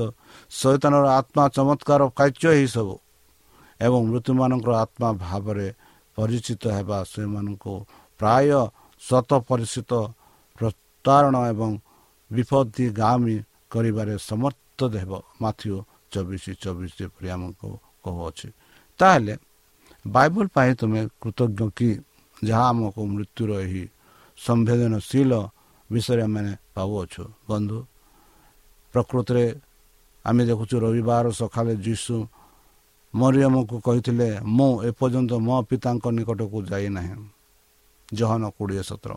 [0.50, 2.94] ସୈତାନର ଆତ୍ମା ଚମତ୍କାର କାର୍ଯ୍ୟ ଏହିସବୁ।
[3.80, 5.68] ଏବଂ ମୃତ୍ୟୁମାନଙ୍କର ଆତ୍ମା ଭାବରେ
[6.18, 7.74] ପରିଚିତ ହେବା ସେମାନଙ୍କୁ
[8.20, 8.50] ପ୍ରାୟ
[9.02, 9.92] ଶତ ପରିଚିତ
[10.58, 11.70] ପ୍ରତାରଣ ଏବଂ
[12.30, 13.36] ବିପତ୍ତିଗାମୀ
[13.72, 15.12] କରିବାରେ ସମର୍ଥ ହେବ
[15.42, 15.74] ମାଥିବ
[16.12, 17.68] ଚବିଶ ଚବିଶ ଯେପରି ଆମକୁ
[18.04, 18.48] କହୁଅଛି
[19.00, 19.34] ତାହେଲେ
[20.04, 21.90] ବାଇବଲ ପାଇଁ ତୁମେ କୃତଜ୍ଞ କି
[22.42, 23.84] ଯାହା ଆମକୁ ମୃତ୍ୟୁର ଏହି
[24.38, 25.32] ସମ୍ବେଦନଶୀଳ
[25.90, 26.42] ବିଷୟରେ ଆମେ
[26.74, 27.78] ପାଉଅଛୁ ବନ୍ଧୁ
[28.94, 29.44] ପ୍ରକୃତରେ
[30.24, 32.16] ଆମେ ଦେଖୁଛୁ ରବିବାର ସକାଳେ ଯୀଶୁ
[33.16, 37.14] ମରିୟମକୁ କହିଥିଲେ ମୁଁ ଏପର୍ଯ୍ୟନ୍ତ ମୋ ପିତାଙ୍କ ନିକଟକୁ ଯାଇନାହିଁ।
[38.08, 39.12] ଜହନ କୋଡ଼ିଏ ସତର।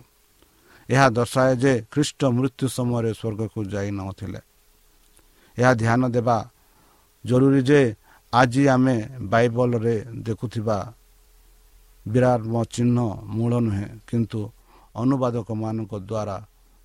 [0.90, 4.40] ଏହା ଦର୍ଶାଏ ଯେ ଖ୍ରୀଷ୍ଟ ମୃତ୍ୟୁ ସମୟରେ ସ୍ୱର୍ଗକୁ ଯାଇନଥିଲେ
[5.58, 6.38] ଏହା ଧ୍ୟାନ ଦେବା
[7.26, 7.82] ଜରୁରୀ ଯେ
[8.34, 8.96] ଆଜି ଆମେ
[9.32, 10.78] ବାଇବଲରେ ଦେଖୁଥିବା
[12.06, 12.42] ବିରାଟ
[12.74, 12.98] ଚିହ୍ନ
[13.36, 14.40] ମୂଳ ନୁହେଁ କିନ୍ତୁ
[14.96, 16.38] ଅନୁବାଦକମାନଙ୍କ ଦ୍ୱାରା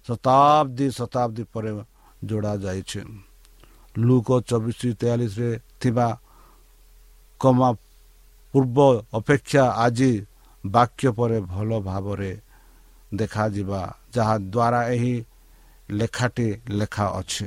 [0.08, 1.70] ଶତାବ୍ଦୀ ଶତାବ୍ଦୀ ପରେ
[2.28, 3.00] ଯୋଡ଼ା ଯାଇଛି।
[3.96, 5.50] ଲୁକ ଚବିଶ ତେୟାଳିଶରେ
[5.80, 6.06] ଥିବା
[7.44, 7.68] କମା
[8.54, 8.78] ପୂର୍ବ
[9.18, 10.12] ଅପେକ୍ଷା ଆଜି
[10.64, 12.32] ବାକ୍ୟ ପରେ ଭଲ ଭାବରେ
[13.12, 13.82] ଦେଖାଯିବା
[14.14, 15.14] ଯାହାଦ୍ୱାରା ଏହି
[15.98, 17.46] ଲେଖାଟି ଲେଖା ଅଛି।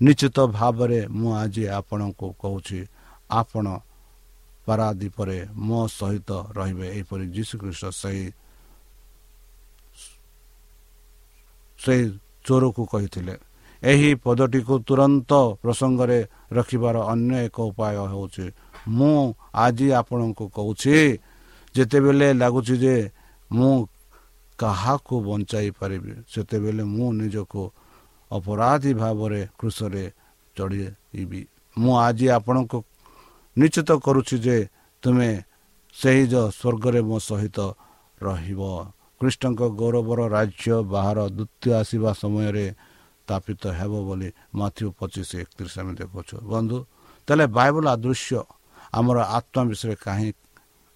[0.00, 2.80] ନିଶ୍ଚିତ ଭାବରେ ମୁଁ ଆଜି ଆପଣଙ୍କୁ କହୁଛି
[3.40, 3.66] ଆପଣ
[4.66, 8.26] ପାରାଦୀପରେ ମୋ ସହିତ ରହିବେ। ଏହିପରି ଯୀଶୁଖ୍ରୀଷ୍ଟ ସେହି
[11.78, 12.04] ସେହି
[12.46, 13.34] ଚୋରକୁ କହିଥିଲେ।
[13.82, 15.30] ଏହି ପଦଟିକୁ ତୁରନ୍ତ
[15.62, 16.18] ପ୍ରସଙ୍ଗରେ
[16.58, 18.46] ରଖିବାର ଅନ୍ୟ ଏକ ଉପାୟ ହେଉଛି
[18.86, 20.96] ମୁଁ ଆଜି ଆପଣଙ୍କୁ କହୁଛି
[21.74, 22.96] ଯେତେବେଳେ ଲାଗୁଛି ଯେ
[23.50, 23.74] ମୁଁ
[24.58, 27.62] କାହାକୁ ବଞ୍ଚାଇ ପାରିବି ସେତେବେଳେ ମୁଁ ନିଜକୁ
[28.30, 30.04] ଅପରାଧୀ ଭାବରେ କୃଷରେ
[30.56, 31.40] ଚଢ଼େଇବି।
[31.76, 32.78] ମୁଁ ଆଜି ଆପଣଙ୍କୁ
[33.56, 34.56] ନିଶ୍ଚିତ କରୁଛି ଯେ
[35.02, 35.30] ତୁମେ
[35.96, 37.58] ସେହି ଯ ସ୍ୱର୍ଗରେ ମୋ ସହିତ
[38.20, 38.60] ରହିବ।
[39.20, 42.66] କୃଷ୍ଣଙ୍କ ଗୌରବର ରାଜ୍ୟ ବାହାର ଦ୍ୱିତୀୟ ଆସିବା ସମୟରେ
[43.24, 46.78] ସ୍ଥାପିତ ହେବ ବୋଲି ମାଥ୍ୟୁ ପଚିଶ ଏକତିରିଶ ଆମେ ଦେଖୁଛୁ। ବନ୍ଧୁ
[47.28, 48.38] ତାହେଲେ ବାଇବଲ ଆଦୃଶ୍ୟ
[48.94, 50.30] ଆମର ଆତ୍ମା ବିଷୟରେ କାହିଁ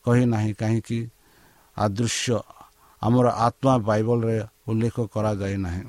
[0.04, 1.00] କହିନାହିଁ କାହିଁକି?
[1.76, 2.36] ଆଦୃଶ୍ୟ
[3.02, 5.84] ଆମର ଆତ୍ମା ବାଇବଲରେ ଉଲ୍ଲେଖ କରାଯାଇ ନାହିଁ।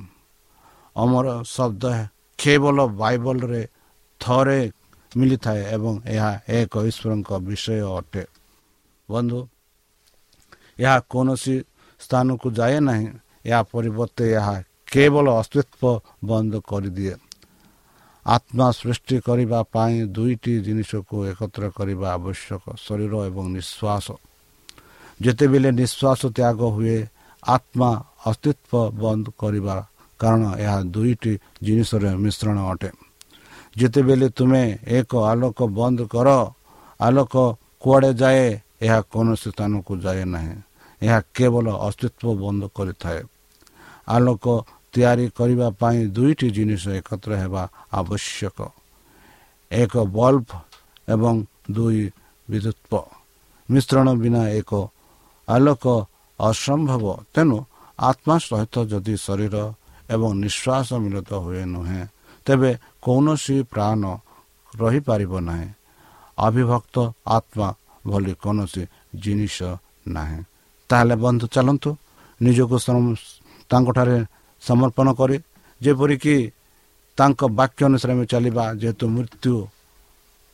[0.95, 1.83] ଅମର ଶବ୍ଦ
[2.39, 3.61] କେବଳ ବାଇବଲରେ
[4.21, 4.61] ଥରେ
[5.11, 8.23] ମିଳିଥାଏ ଏବଂ ଏହା ଏକ ଈଶ୍ୱରଙ୍କ ବିଷୟ ଅଟେ।
[9.09, 9.39] ବନ୍ଧୁ
[10.79, 11.55] ଏହା କୌଣସି
[12.01, 13.07] ସ୍ଥାନକୁ ଯାଏ ନାହିଁ।
[13.45, 14.55] ଏହା ପରିବର୍ତ୍ତେ ଏହା
[14.91, 17.15] କେବଳ ଅସ୍ତିତ୍ୱ ବନ୍ଦ କରିଦିଏ।
[18.25, 24.07] ଆତ୍ମା ସୃଷ୍ଟି କରିବା ପାଇଁ ଦୁଇଟି ଜିନିଷକୁ ଏକତ୍ର କରିବା ଆବଶ୍ୟକ ଶରୀର ଏବଂ ନିଶ୍ୱାସ।
[25.21, 26.97] ଯେତେବେଳେ ନିଶ୍ୱାସ ତ୍ୟାଗ ହୁଏ
[27.43, 27.91] ଆତ୍ମା
[28.25, 29.75] ଅସ୍ତିତ୍ୱ ବନ୍ଦ କରିବା
[30.19, 32.89] କାରଣ ଏହା ଦୁଇଟି ଜିନିଷର ମିଶ୍ରଣ ଅଟେ।
[33.77, 36.29] ଯେତେବେଳେ ତୁମେ ଏକ ଆଲୋକ ବନ୍ଦ କର
[36.99, 37.33] ଆଲୋକ
[37.79, 38.45] କୁଆଡ଼େ ଯାଏ
[38.81, 40.55] ଏହା କୌଣସି ସ୍ଥାନକୁ ଯାଏ ନାହିଁ।
[41.01, 43.21] ଏହା କେବଳ ଅସ୍ତିତ୍ୱ ବନ୍ଦ କରିଥାଏ।
[44.07, 44.45] ଆଲୋକ
[44.93, 47.63] ତିଆରି କରିବା ପାଇଁ ଦୁଇଟି ଜିନିଷ ଏକତ୍ର ହେବା
[47.99, 48.57] ଆବଶ୍ୟକ।
[49.71, 50.49] ଏକ ବଲ୍ବ
[51.13, 51.35] ଏବଂ
[51.71, 52.01] ଦୁଇ
[52.49, 52.93] ବିଦ୍ୟୁତ୍ପ।
[53.69, 54.71] ମିଶ୍ରଣ ବିନା ଏକ
[55.47, 55.85] ଆଲୋକ
[56.39, 57.57] ଅସମ୍ଭବ। ତେଣୁ
[57.99, 59.55] ଆତ୍ମା ସହିତ ଯଦି ଶରୀର
[60.09, 62.03] ଏବଂ ନିଶ୍ୱାସ ମିଳିତ ହୁଏ ନୁହେଁ
[62.45, 62.71] ତେବେ
[63.05, 64.01] କୌଣସି ପ୍ରାଣ
[64.73, 65.69] ରହିପାରିବ ନାହିଁ।
[66.37, 66.95] ଅବିଭକ୍ତ
[67.27, 67.69] ଆତ୍ମା
[68.07, 68.83] ଭଳି କୌଣସି
[69.15, 69.57] ଜିନିଷ
[70.07, 70.39] ନାହିଁ।
[70.89, 71.89] ତାହେଲେ ବନ୍ଧୁ ଚାଲନ୍ତୁ।
[72.41, 72.77] ନିଜକୁ
[73.69, 74.17] ତାଙ୍କଠାରେ
[74.67, 75.37] ସମର୍ପଣ କରି।
[75.81, 76.35] ଯେପରିକି
[77.17, 79.53] ତାଙ୍କ ବାକ୍ୟ ଅନୁସାରେ ଆମେ ଚାଲିବା ଯେହେତୁ ମୃତ୍ୟୁ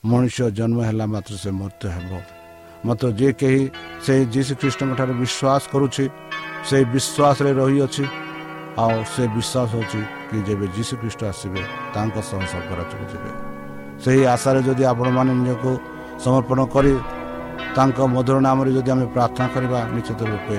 [0.04, 2.12] ମଣିଷ ଜନ୍ମ ହେଲା ମାତ୍ର ସେ ମୃତ୍ୟୁ ହେବ।
[2.86, 3.62] ମାତ୍ର ଯିଏ କେହି
[4.06, 6.06] ସେହି ଯୀଶୁ ଖ୍ରୀଷ୍ଟଙ୍କ ଠାରେ ବିଶ୍ୱାସ କରୁଛି
[6.68, 8.04] ସେହି ବିଶ୍ୱାସରେ ରହିଅଛି
[8.84, 11.62] ଆଉ ସେ ବିଶ୍ୱାସ ହେଉଛି କି ଯେବେ ଯୀଶୁ ଖ୍ରୀଷ୍ଟ ଆସିବେ
[11.94, 13.32] ତାଙ୍କ ସହ ସ୍ୱର୍ଗରାଜକୁ ଯିବେ।
[14.04, 15.72] ସେହି ଆଶାରେ ଯଦି ଆପଣମାନେ ନିଜକୁ
[16.24, 16.94] ସମର୍ପଣ କରି
[17.76, 20.58] ତାଙ୍କ ମଧୁର ନାମରେ ଯଦି ଆମେ ପ୍ରାର୍ଥନା କରିବା ନିଶ୍ଚିତ ରୂପେ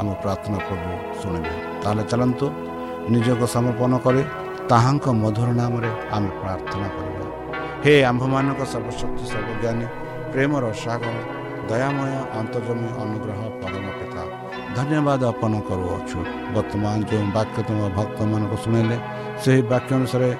[0.00, 2.46] ଆମ ପ୍ରାର୍ଥନା ପ୍ରଭୁ ଶୁଣିବେ ତାହେଲେ ଚାଲନ୍ତୁ
[3.12, 4.22] ନିଜକୁ ସମର୍ପଣ କରି
[4.70, 7.26] ତାହାଙ୍କ ମଧୁର ନାମରେ ଆମେ ପ୍ରାର୍ଥନା କରିବା
[7.84, 9.86] ହେ ଆମ୍ଭମାନଙ୍କ ସର୍ବଶକ୍ତି ସର୍ବଜ୍ଞାନୀ
[10.32, 11.16] ପ୍ରେମର ସାଗର
[11.70, 14.22] ଦୟାମୟ ଅନ୍ତର୍ଜମୀ ଅନୁଗ୍ରହ ପରମ ପିତା
[14.76, 16.18] ଧନ୍ୟବାଦ ଅର୍ପଣ କରୁଅଛୁ
[16.54, 18.96] ବର୍ତ୍ତମାନ ଯେଉଁ ବାକ୍ୟ ତୁମ ଭକ୍ତମାନଙ୍କୁ ଶୁଣିଲେ
[19.42, 20.30] ସେହି ବାକ୍ୟ ଅନୁସାରେ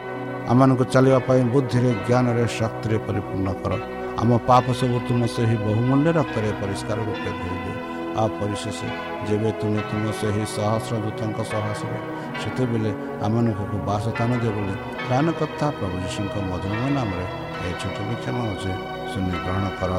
[0.52, 3.72] ଆମମାନଙ୍କୁ ଚାଲିବା ପାଇଁ ବୁଦ୍ଧିରେ ଜ୍ଞାନରେ ଶକ୍ତିରେ ପରିପୂର୍ଣ୍ଣ କର
[4.20, 7.79] ଆମ ପାପ ସବୁ ତୁମ ସେହି ବହୁମୂଲ୍ୟ ରକ୍ତରେ ପରିଷ୍କାର ରୂପେ ଧୋଇଦିଅ
[8.12, 8.80] ଆଉ ପରିଶେଷ
[9.26, 11.92] ଯେବେ ତୁମେ ତୁମ ସେହି ସହସ୍ର ଦୂତଙ୍କ ସହ ଆସିବ
[12.40, 12.90] ସେତେବେଳେ
[13.26, 14.74] ଆମମାନଙ୍କୁ ବାସସ୍ଥାନ ଦିଅ ବୋଲି
[15.06, 17.26] ପ୍ରାଣକର୍ତ୍ତା ପ୍ରଭୁ ଯୀଶୁଙ୍କ ମଧୁମ ନାମରେ
[17.60, 18.72] ଏହି ଛୋଟ ବିକ୍ଷମ ଅଛି
[19.10, 19.92] ଶୂନ୍ୟ ଗ୍ରହଣ କର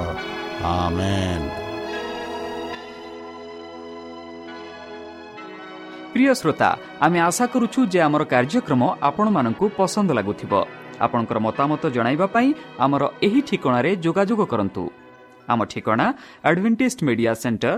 [0.64, 1.46] ଆମେନ୍
[6.14, 6.70] প্রিয় শ্রোতা
[7.00, 10.54] আমি আশা করুচু যে আমার কার্যক্রম আপনার পসন্দ লাগুব
[11.00, 11.84] আপনার মতামত
[12.34, 12.48] পাই
[12.78, 14.84] আমার এই ঠিকার যোগাযোগ করতু
[15.48, 16.08] আমার ঠিকা
[16.44, 17.78] Adventist media centre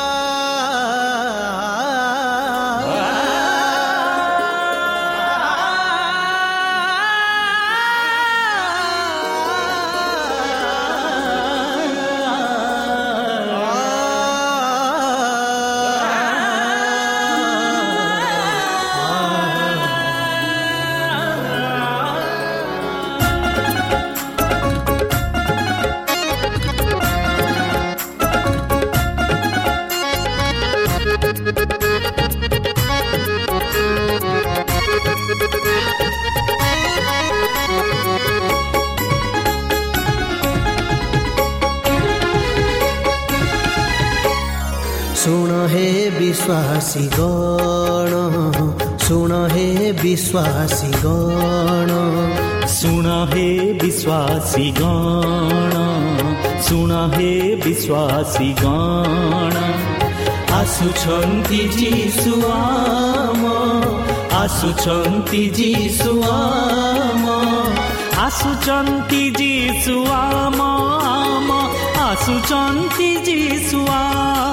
[45.15, 45.85] ଶୁଣ ହେ
[46.17, 48.13] ବିଶ୍ୱାସୀ ଗଣ
[49.05, 49.65] ଶୁଣ ହେ
[50.01, 51.91] ବିଶ୍ୱାସୀ ଗଣ
[52.75, 53.47] ଶୁଣ ହେ
[53.81, 55.73] ବିଶ୍ୱାସୀ ଗଣ
[56.67, 57.31] ଶୁଣ ହେ
[57.63, 59.55] ବିଶ୍ୱାସୀ ଗଣ
[60.59, 63.43] ଆସୁଛନ୍ତି ଯୀଶୁ ଆମ
[64.41, 67.25] ଆସୁଛନ୍ତି ଯୀଶୁ ଆମ
[68.25, 70.59] ଆସୁଛନ୍ତି ଯୀଶୁ ଆମ
[71.11, 71.49] ଆମ
[72.07, 74.50] ଆସୁଛନ୍ତି ଯୀଶୁ ଆମ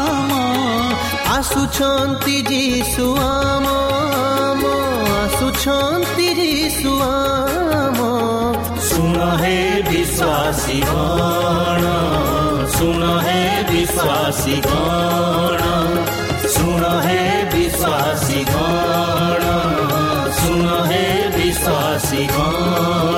[1.38, 3.66] ଆସୁଛନ୍ତି ଯୀଶୁ ଆମ
[4.38, 4.62] ଆମ
[5.18, 8.00] ଆସୁଛନ୍ତି ଯୀଶୁ ଆମ
[8.88, 9.58] ଶୁଣ ହେ
[9.90, 11.84] ବିଶ୍ୱାସୀ ଗଣ
[12.74, 13.38] ଶୁଣ ହେ
[13.70, 15.62] ବିଶ୍ୱାସୀ ଗଣ
[16.56, 17.22] ଶୁଣ ହେ
[17.54, 19.46] ବିଶ୍ୱାସୀ ଗଣ
[20.40, 21.06] ଶୁଣ ହେ
[21.38, 23.17] ବିଶ୍ୱାସୀ ଗଣ ଆସିବେ